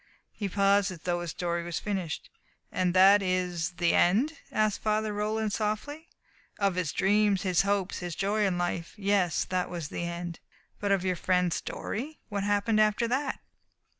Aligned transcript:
He 0.31 0.49
paused, 0.49 0.89
as 0.89 1.01
though 1.01 1.21
his 1.21 1.29
story 1.29 1.63
was 1.63 1.77
finished. 1.77 2.31
"And 2.71 2.95
that 2.95 3.21
is 3.21 3.73
the 3.73 3.93
end?" 3.93 4.35
asked 4.51 4.81
Father 4.81 5.13
Roland 5.13 5.53
softly. 5.53 6.09
"Of 6.57 6.73
his 6.73 6.91
dreams, 6.91 7.43
his 7.43 7.61
hopes, 7.61 7.99
his 7.99 8.15
joy 8.15 8.43
in 8.47 8.57
life 8.57 8.95
yes, 8.97 9.45
that 9.45 9.69
was 9.69 9.89
the 9.89 10.05
end." 10.05 10.39
"But 10.79 10.91
of 10.91 11.05
your 11.05 11.15
friend's 11.15 11.57
story? 11.57 12.17
What 12.29 12.43
happened 12.43 12.79
after 12.81 13.07
that?" 13.09 13.41